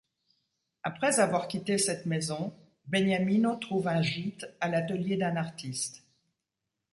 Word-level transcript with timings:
Après 0.81 1.19
avoir 1.19 1.47
quitté 1.47 1.77
cette 1.77 2.07
maison, 2.07 2.55
Beniamino 2.87 3.55
trouve 3.57 3.87
un 3.87 4.01
gîte 4.01 4.47
à 4.59 4.67
l'atelier 4.67 5.15
d'un 5.15 5.35
artiste. 5.35 6.03